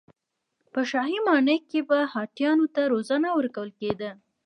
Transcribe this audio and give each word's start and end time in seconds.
په 0.73 0.79
شاهي 0.91 1.19
ماڼۍ 1.27 1.57
کې 1.69 1.79
به 1.89 1.99
هاتیانو 2.13 2.65
ته 2.75 2.81
روزنه 2.93 3.29
ورکول 3.37 3.69
کېده. 3.79 4.11